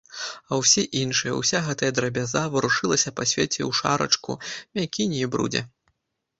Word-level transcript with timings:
А 0.51 0.57
ўсе 0.61 0.83
іншыя, 1.01 1.33
уся 1.41 1.59
гэтая 1.67 1.91
драбяза, 1.99 2.43
варушылася 2.57 3.15
на 3.21 3.29
свеце 3.35 3.61
ў 3.69 3.71
шарачку, 3.83 4.31
мякіне 4.81 5.25
і 5.25 5.33
брудзе. 5.37 5.61